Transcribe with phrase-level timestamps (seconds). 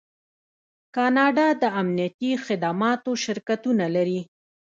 [0.95, 4.21] کاناډا د امنیتي خدماتو شرکتونه لري.